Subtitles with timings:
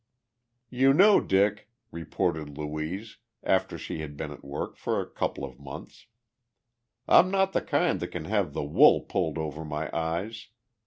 [0.71, 5.59] "You know, Dick," reported Louise, after she had been at work for a couple of
[5.59, 6.07] months,
[7.07, 10.47] "I'm not the kind that can have the wool pulled over my eyes.